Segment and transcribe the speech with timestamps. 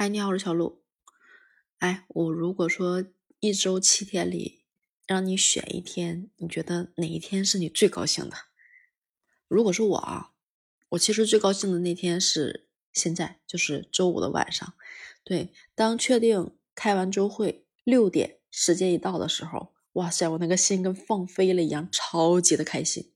[0.00, 0.84] 嗨，你好，我是小鹿。
[1.80, 3.04] 哎，我如果说
[3.40, 4.62] 一周七天里
[5.08, 8.36] 让你选一天，你觉得哪一天是你最高兴的？
[9.48, 10.30] 如果说我啊，
[10.90, 14.72] 我其实最高兴的那天是现在，就是周五的晚上。
[15.24, 23.12] 对，当确定开完周会六点时间一到的时候，哇塞，我那个心跟放飞了一样，超级的开心。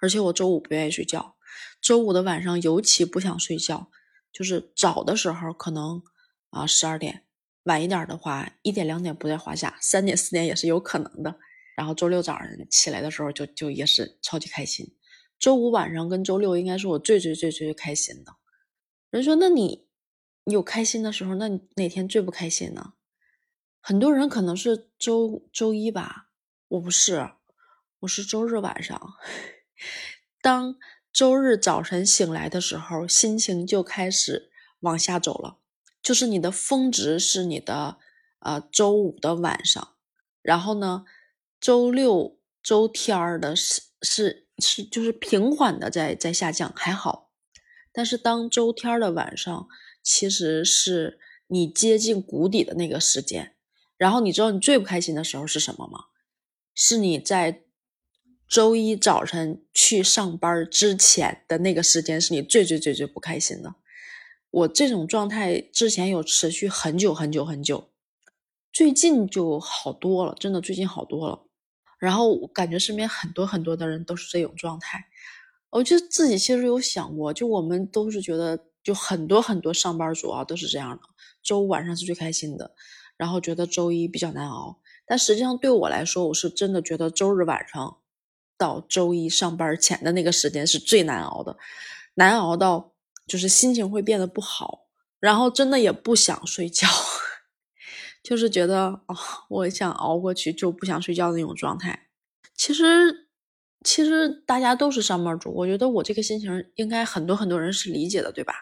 [0.00, 1.36] 而且我周五不愿意睡觉，
[1.80, 3.92] 周五的晚上尤其不想睡觉，
[4.32, 6.02] 就是早的时候可能。
[6.54, 7.24] 啊，十二点
[7.64, 11.34] 晚一点的话，一点两点不在话下，三点四点也是有可能的。
[11.76, 14.96] 然后周六早上起来的时候，就就也是超级开心。
[15.38, 18.32] 周五晚上跟周六应该是我最最最最开心的。
[19.10, 19.88] 人说，那你
[20.44, 22.92] 有开心的时候，那你哪天最不开心呢？
[23.80, 26.28] 很多人可能是周周一吧，
[26.68, 27.30] 我不是，
[28.00, 29.14] 我是周日晚上。
[30.40, 30.76] 当
[31.12, 35.58] 周日早晨醒来的时候，心情就开始往下走了。
[36.04, 37.96] 就是你的峰值是你的
[38.40, 39.96] 呃周五的晚上，
[40.42, 41.06] 然后呢，
[41.58, 47.32] 周六周天儿的是是是就是平缓的在在下降还好，
[47.90, 49.66] 但是当周天的晚上
[50.02, 53.56] 其实是你接近谷底的那个时间，
[53.96, 56.00] 然后你知道你最不开心的时候是什么吗？
[56.74, 57.62] 是你在
[58.46, 63.76] 周一早晨去上班之前的那个时间是你最最最最不开心的。
[64.54, 67.90] 我这种状态之前有持续很久很久很久，
[68.72, 71.44] 最近就好多了，真的最近好多了。
[71.98, 75.06] 然后我感觉身边很多很多的人都是这种状态，
[75.70, 81.02] 我就自己其实有想过，就我们都是觉得，就很多很多上班族啊都是这样的，
[81.42, 82.76] 周五晚上是最开心的，
[83.16, 84.78] 然后觉得周一比较难熬。
[85.04, 87.98] 但实际上对我来说，我是真的觉得周日晚上
[88.56, 91.56] 到周一上班前的那个时间是最难熬的，
[92.14, 92.93] 难熬到。
[93.26, 94.86] 就是心情会变得不好，
[95.18, 96.86] 然后真的也不想睡觉，
[98.22, 99.16] 就是觉得啊，
[99.48, 102.08] 我想熬过去就不想睡觉的那种状态。
[102.54, 103.28] 其实，
[103.82, 108.54] 其实大家都是上班族，我觉得我这个心情应该很多很多人是理解的，对吧？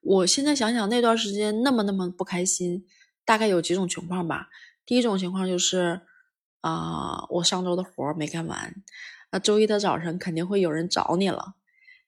[0.00, 2.86] 我现在想想那段时间那么那么不开心，
[3.24, 4.48] 大概有几种情况吧。
[4.86, 6.00] 第一种情况就是
[6.62, 8.74] 啊，我上周的活没干完，
[9.30, 11.54] 那周一的早晨肯定会有人找你了，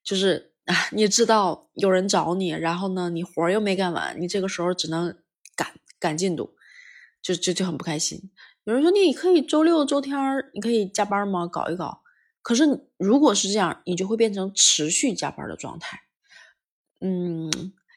[0.03, 0.54] 就是。
[0.67, 5.15] 啊，你知道有人找你，然后呢，你活又没干完，你这个时候只能
[5.55, 6.55] 赶赶进度，
[7.21, 8.31] 就就就很不开心。
[8.65, 10.17] 有人说你可以周六周天
[10.55, 11.47] 你可以加班吗？
[11.47, 12.01] 搞一搞。
[12.41, 12.65] 可是
[12.97, 16.01] 如果是这样，你就会变成持续加班的状态。
[17.01, 17.51] 嗯，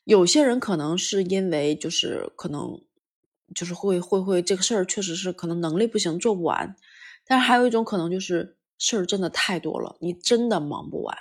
[0.04, 2.82] 有些人可能是因为就是可能
[3.56, 6.76] 就是会会会这个事儿确实是可能能力不行做不完，
[7.26, 11.18] 但是还有一种可能就是事儿真的太多了，你真的忙不完。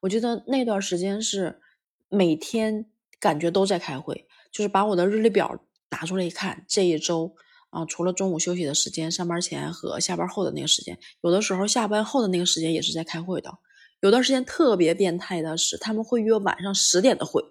[0.00, 1.60] 我觉得那段时间是
[2.08, 2.86] 每天
[3.18, 7.34] 感觉都在开会，就是把我的日历表拿出来一看，这一周
[7.70, 13.52] 啊，除了中午休息的时间、上班前和下班后的那个时间，有的时候下班后的那个时间也是在开会的。
[14.00, 17.42] 有段时间特别变态的是，他们会约晚上十点的会，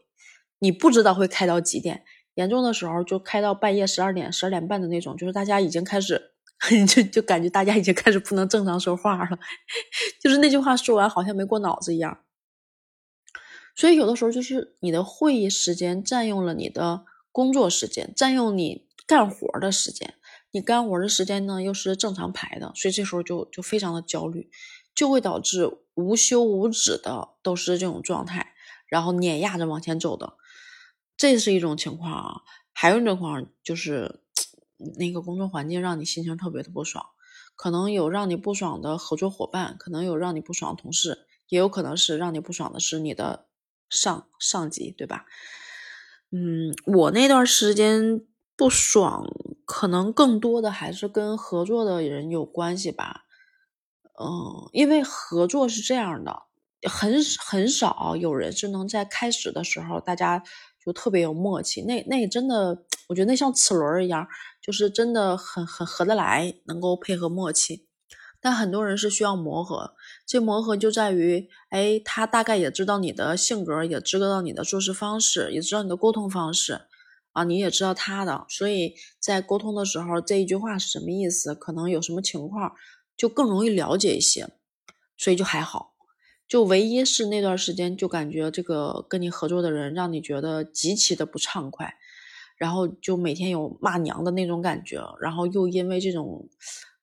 [0.59, 6.31] 你不知道会开到几点，严重的时候就开到半夜十二点、十二点半的那种，就是大家已经开始，
[6.87, 9.37] 就就感觉大家已经开始不能正常说话了，
[10.23, 12.17] 就是那句话说完好像没过脑子一样。
[13.77, 20.15] 所以有的时候就是你的会议时间占用了你的工作时间，占用你干活的时间。
[20.49, 24.49] 你干活的时间呢又是正常排的，所以这时候就就非常的焦虑，
[24.95, 28.53] 就会导致无休无止的都是这种状态，
[28.87, 30.33] 然后碾压着往前走的，
[31.15, 32.41] 这是一种情况啊。
[32.73, 34.21] 还有一种情况就是
[34.97, 37.05] 那个工作环境让你心情特别的不爽，
[37.55, 43.46] 可能有让你不爽的合作伙伴，可能有让你不爽的同事，也有可能是让你不爽的是你的。
[43.89, 45.25] 上上级对吧？
[46.31, 48.21] 嗯，我那段时间
[48.55, 49.25] 不爽，
[49.65, 53.23] 可能更多的还是跟合作的人有关系吧。
[54.19, 56.43] 嗯，因为合作是这样的，
[56.89, 60.43] 很很少有人是能在开始的时候大家
[60.83, 61.81] 就特别有默契。
[61.83, 64.27] 那那真的，我觉得那像齿轮一样，
[64.61, 67.87] 就是真的很很合得来，能够配合默契。
[68.41, 69.95] 但很多人是需要磨合，
[70.27, 76.81] 这磨合就在于，哎，他大概也知道你的性格，也知道你的做事方式，也知道你的沟通方式，
[77.31, 82.73] 啊，你也知道他的，所以在沟通的时候，这一句话是什么意思，可能有什么情况，
[83.15, 84.49] 就更容易了解一些，
[85.15, 85.93] 所以就还好。
[86.45, 91.95] 就唯一是那段时间，就感觉这个跟你合作的人让你觉得极其的不畅快，
[92.57, 96.49] 然后就每天有骂娘的那种感觉，然后又因为这种。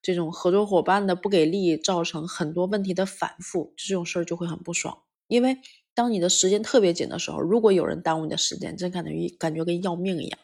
[0.05, 4.99] 这种合作伙伴的不给力，造成很多问题的反复，这种事儿就会很不爽。
[5.27, 5.59] 因为
[5.95, 10.39] 当你的时间特别紧的时候，如果有人耽误你的时间，真感觉感觉跟要命一样。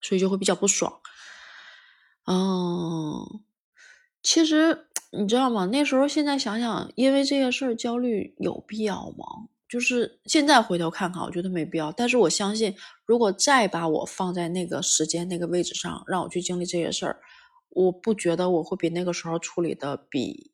[0.00, 1.00] 所以就会比较不爽。
[2.26, 3.40] 嗯，
[4.22, 5.66] 其实你知道吗？
[5.66, 9.48] 那时候现在想想，因为这些事儿焦虑有必要吗？
[9.68, 11.90] 就是现在回头看看，我觉得没必要。
[11.90, 12.74] 但是我相信，
[13.04, 17.20] 如果再把我放在那个时间、那个位置上，让我去经历这些事儿，
[17.78, 20.50] 我不觉得我会比那个时候处理的比，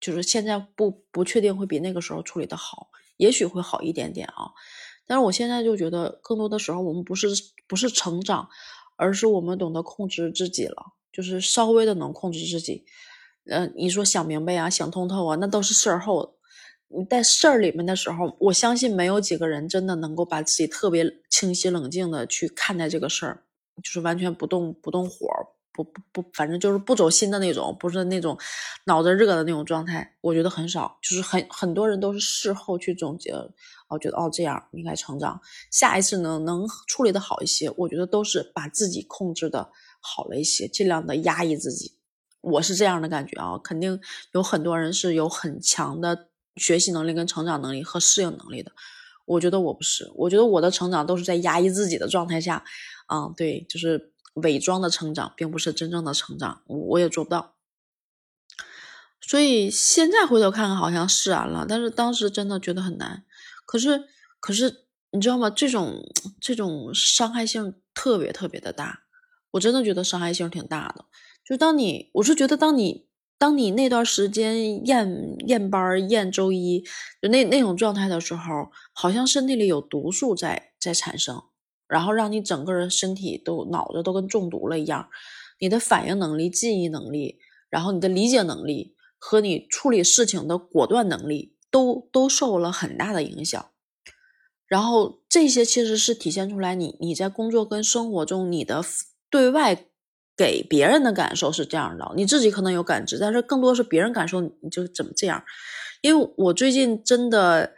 [0.00, 4.50] 就是现在不不确定会比那个时候处理的好，也许会好一点点啊。
[5.06, 7.28] 但是我现在就觉得，更多的时候我们不是
[7.68, 8.48] 不是成长，
[8.96, 12.84] 而是我们懂得控制自己了，就是稍微的能控制自己。
[13.46, 16.36] 呃，你说想明白啊，想通透啊，那都是事儿后。
[16.88, 23.44] 你在事儿里面的时候，我相信没有几个人真的能够把自己特别清晰冷静的去看待这个事儿，
[23.82, 25.28] 就是完全不动不动火，
[25.84, 28.36] 不不不，反正就是不走心的那种，不是那种
[28.84, 30.16] 脑子热的那种状态。
[30.20, 35.40] 我觉得很少，就是很很多人都是事后去总结，哦，觉得哦这样应该成长，
[35.70, 37.70] 下一次能能处理的好一些。
[37.76, 39.70] 我觉得都是把自己控制的
[40.00, 41.94] 好了一些，尽量的压抑自己。
[42.40, 44.00] 我是这样的感觉啊，肯定
[44.32, 46.26] 有很多人是有很强的。
[46.56, 48.72] 学习能力跟成长能力和适应能力的，
[49.26, 52.64] 我觉得我不是，我觉得我的成长都是在压抑自己的状态下，
[53.06, 57.54] 啊，对，就是伪装的成长，并不是真正的成长，我也做不到。
[59.20, 63.24] 所以现在回头看看，好像释然了，但是当时真的觉得很难。
[63.66, 64.04] 可是，
[64.40, 65.50] 可是你知道吗？
[65.50, 66.02] 这种
[66.40, 69.04] 这种伤害性特别特别的大，
[69.52, 71.04] 我真的觉得伤害性挺大的。
[71.44, 73.06] 就当你，我是觉得当你。
[73.40, 76.84] 当你那段时间验验班、验周一，
[77.22, 81.44] 就那那种状态的时候，好像身体里有毒素在在产生，
[81.88, 85.08] 然后让你整个人身体都脑子都跟中毒了一样，
[85.58, 87.38] 你的反应能力、记忆能力，
[87.70, 93.70] 然后你的理解能力和你处理事情的果断能力，都都受了很大的影响。
[94.66, 98.84] 然后这些其实是体现出来你你在工作跟生活中你的
[99.30, 99.86] 对外。
[100.38, 105.42] 给别人的感受是这样的，你自己可能有感知，但是更多是别人感受你就怎么这样。
[106.00, 107.72] 因为我最近真的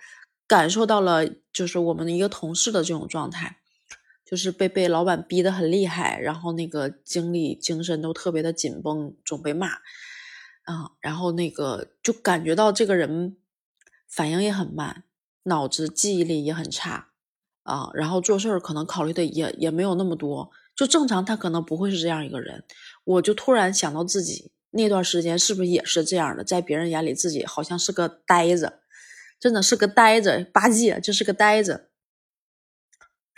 [0.47, 3.60] 感受到了，就是我们的一个同事的这种状态，
[4.31, 9.73] 就是被被老板逼得很厉害，然后那个精力精神都特别的紧绷，总被骂
[10.63, 13.37] 啊，然后那个就感觉到这个人
[14.09, 15.03] 反应也很慢，
[15.43, 17.09] 脑子记忆力也很差
[17.65, 20.53] 啊，然后做事儿可能考虑的也也没有那么多。
[20.77, 22.63] 就正常，他可能不会是这样一个人。
[23.03, 28.75] 我就突然想到自己那段时间是不是也是这样的，在别人眼里自己好像是个呆子，
[29.41, 31.90] 真的是个呆子，八戒就是个呆子。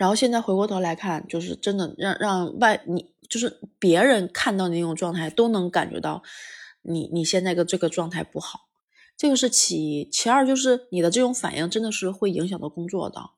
[0.03, 6.25] 然后现在回过头来看，就是真的让让外你就是别人看到你那种状态，都能感觉到
[6.83, 8.63] 你你现在的这个状态不好。
[9.17, 13.31] 这个是其一，其二就是你的这种反应真的是会影响到工作的。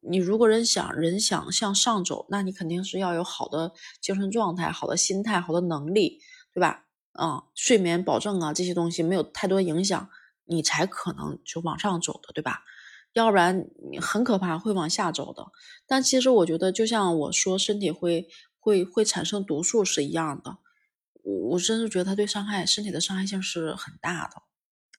[0.00, 3.70] 你如果人想人想向上走，那你肯定是要有好的
[4.00, 6.18] 精神状态、好的心态、好的能力，
[6.52, 6.86] 对吧？
[7.12, 10.10] 啊，睡眠保证啊，这些东西没有太多影响，
[10.46, 12.64] 你才可能就往上走的，对吧？
[13.12, 15.46] 要不然你很可怕，会往下走的。
[15.86, 18.28] 但其实我觉得，就像我说，身体会
[18.58, 20.58] 会会产生毒素是一样的。
[21.22, 24.42] 我我真是觉得它对伤害身体的伤害性是很大的。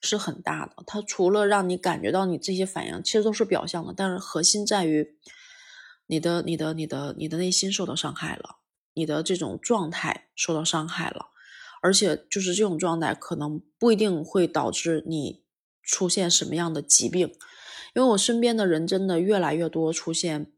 [0.05, 5.15] 是很大的，它除了让你感觉到你这些反应，其实都是表象的，但是核心在于
[6.07, 8.57] 你的、你的、你的、你的内心受到伤害了，
[8.95, 11.27] 你的这种状态受到伤害了，
[11.81, 15.45] 而且就是这种状态可能不一定会导致你
[15.81, 17.33] 出现什么样的疾病，
[17.93, 20.51] 因为我身边的人真的越来越多出现，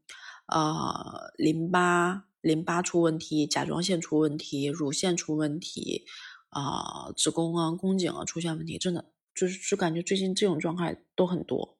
[0.46, 6.04] 呃，淋巴淋巴出问题，甲状腺出问题，乳腺出问题，
[6.48, 9.06] 啊，子宫啊、宫颈啊出现问题，真的。
[9.38, 11.76] 就是就感觉最近这种状态都很多，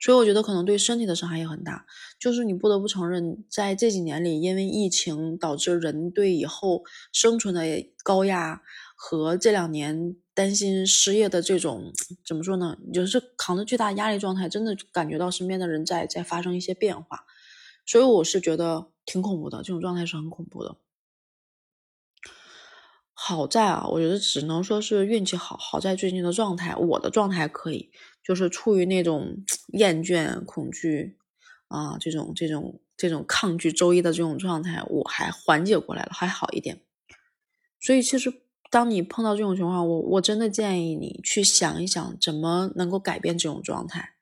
[0.00, 1.86] 所以我觉得可能对身体的伤害也很大。
[2.18, 7.62] 就是你不得不承认，在这几年里，因为疫情导致人对以后生存的
[8.02, 8.60] 高压
[9.06, 11.92] 和这两年担心失业的这种
[12.24, 12.78] 怎么说呢？
[12.90, 17.26] 就是扛着巨大压力状态，真的感觉到身边的人在在发生一些变化。
[17.84, 20.76] 所以我是觉得挺恐怖的，这种状态是很恐怖的。
[23.12, 25.58] 好在啊，我觉得只能说是运气好。
[25.58, 27.90] 好在最近的状态，我的状态可以，
[28.24, 29.44] 就是处于那种
[29.78, 31.18] 厌倦、恐惧
[31.68, 36.80] 啊，这种、这种、这种抗拒周一的这种状态，我还缓解过来了，还好一点。
[37.78, 38.32] 所以，其实
[38.74, 44.14] 当你碰到这种情况，我我真的建议你去想一想，怎么能够改变这种状态。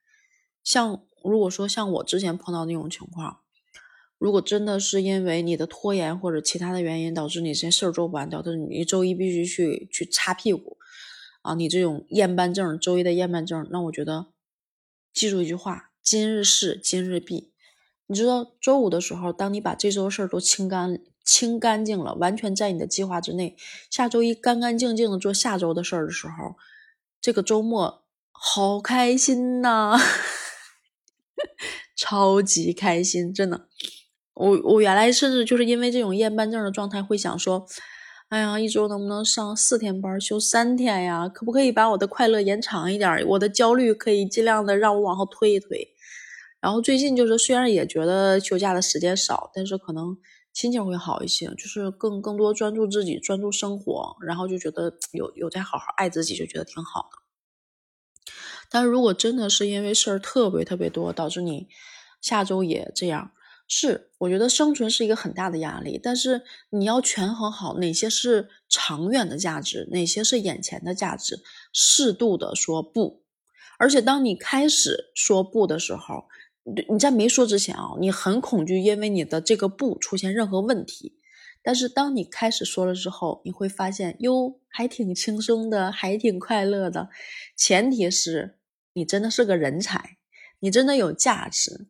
[0.62, 3.38] 像如果说像我之前碰到那种情况。
[4.18, 10.76] 如果真的是因为你的拖延或者其他的原因导致你这些事儿做不完，导致你周一必须去去擦屁股，
[11.40, 14.26] 啊，你这种厌班症，周一的厌班症，那我觉得
[15.14, 17.52] 记住一句话：今日事今日毕。
[18.06, 23.56] 你知道周五的时候，当你把这周事儿都清干清干净了，完全在你的计划之内。
[23.90, 26.56] 下周一干干净净的做下周的事儿的时候，
[27.20, 29.98] 这个周末好开心呐，
[31.96, 33.68] 超级开心，真的。
[34.34, 37.66] 我我原来甚至就是因为这种厌班症的状态，会想说，
[38.30, 41.28] 哎呀，一周能不能上四天班，休三天呀？
[41.28, 43.22] 可不可以把我的快乐延长一点？
[43.28, 45.88] 我的焦虑可以尽量的让我往后推一推。
[46.60, 50.16] 然后最近就是虽然也觉得休假的时间少，但是可能
[50.52, 57.18] 心情会好一些，就是更更多专注自己，专注生活，然后就觉得有有在好好爱自己，就觉得挺好的。
[58.70, 61.68] 但如果真的是因为事儿特别特别多，导致你
[62.20, 63.32] 下周也这样，
[63.66, 71.40] 是我觉得生存是一个很大的压力，但是你要权衡好哪些是长远的价值，哪些是眼前的价值，
[71.72, 73.22] 适度的说不。
[73.78, 76.24] 而且当你开始说不的时候，
[76.88, 81.18] 你在没说之前啊，你很恐惧，因为你的这个不出现任何问题。
[81.64, 87.08] 但是当你开始说了之后，你会发现哟，还挺轻松的，还挺快乐的。
[87.56, 88.58] 前提是
[88.94, 90.18] 你真的是个人才，
[90.60, 91.86] 你真的有价值，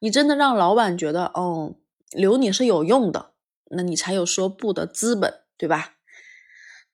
[0.00, 1.76] 你真的让老板觉得哦，
[2.12, 3.32] 留你是有用的，
[3.70, 5.96] 那你才有说不的资本，对吧？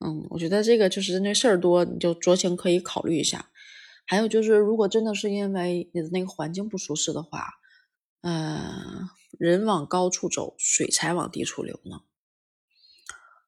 [0.04, 3.50] 嗯，我觉得这个就是针对事儿多，你就酌情可以考虑一下。
[4.06, 7.54] 还有就是，如果真的是因为你的那个环境不舒适的话，
[8.22, 12.00] 呃，人往高处走，水才往低处流呢。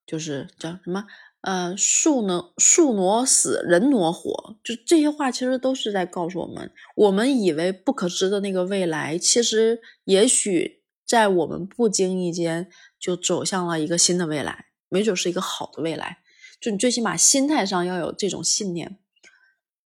[0.05, 1.07] 就是叫什么？
[1.43, 2.51] 呃，树呢？
[2.57, 4.57] 树挪死，人挪活。
[4.65, 16.19] 就这些话，其实都是在告诉我们：我们以为不可知的那个未来，其实也许在我们不经意间就走向了一个新的未来，没准是一个好的未来。
[16.61, 18.99] 就你最起码心态上要有这种信念。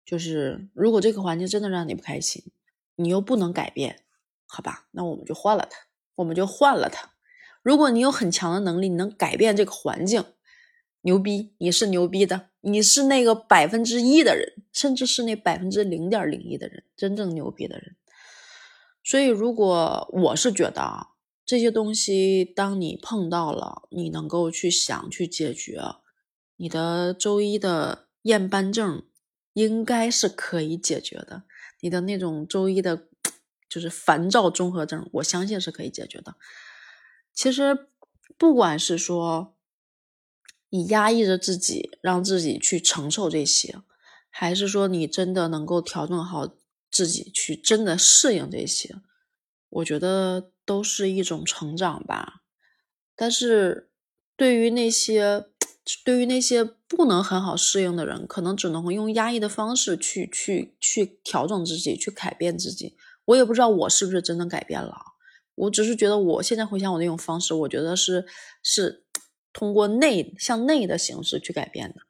[0.08, 2.42] 就是如果这个环境真的让你不开心，
[2.96, 4.04] 你又不能改变，
[4.46, 5.80] 好吧，那我们就换了它，
[6.14, 7.10] 我们就换了它。
[7.62, 10.24] 如果你有很强的能力，你能改变这个环境，
[11.02, 17.94] 牛逼，你是牛逼的，你是那个百分之一的人，甚至是那百分之零点零一的人，真正牛逼的人。
[19.04, 21.08] 所以，如果我是觉得啊，
[21.44, 25.82] 这些东西，当你碰到了，你能够去想去解决，
[26.56, 29.02] 你的周一的厌班症。
[29.58, 31.42] 应该是可以解决的。
[31.80, 33.08] 你的那种周一的，
[33.68, 36.36] 就是烦躁综合症，我相信是可以解决的。
[37.34, 37.88] 其实，
[38.36, 39.56] 不管是说
[40.70, 43.76] 你压抑着自己，让自己去承受这些，
[44.30, 46.54] 还是说你真的能够调整好
[46.90, 48.96] 自己，去真的适应这些，
[49.68, 52.42] 我觉得都是一种成长吧。
[53.14, 53.90] 但是，
[54.36, 55.46] 对于那些，
[56.04, 62.96] 对于那些不能很好适应的人，可能只能用压抑的方式去去去调整自己，去改变自己。
[63.24, 64.94] 我也不知道我是不是真的改变了，
[65.54, 68.26] 我只是觉得我现在回想我那种方式，我觉得是
[68.62, 69.04] 是
[69.52, 72.00] 通过内向内的形式去改变的。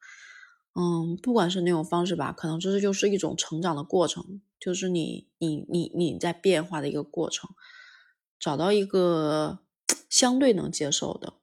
[0.75, 7.50] 嗯，不管是哪种方式吧，可能这就是一种成长的过程，就是你你你你在变化的一个过程，
[8.40, 9.61] 找到一个
[10.11, 11.35] 相对能接受的，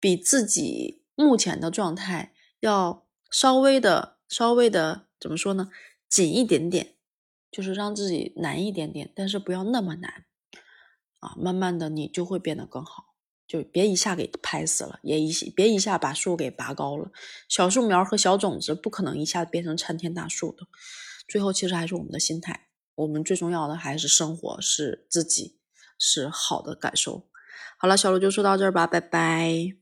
[0.00, 1.01] 比自己。
[1.14, 5.70] 目前的状态要稍微的、稍微的怎么说呢？
[6.08, 6.94] 紧一点点，
[7.50, 10.24] 就是让自己难一点点，但是不要那么难
[11.20, 11.34] 啊。
[11.36, 13.14] 慢慢的，你就会变得更好。
[13.46, 17.10] 就别一下给拍死了，也一别一下把树给拔高了。
[17.48, 20.66] 小树苗和小种子不可能一下子变成参天大树的。
[21.28, 22.68] 最后，其实还是我们的心态。
[22.94, 25.58] 我们最重要的还是生活，是自己，
[25.98, 27.28] 是好的感受。
[27.78, 29.81] 好了，小鹿就说到这儿吧，拜拜。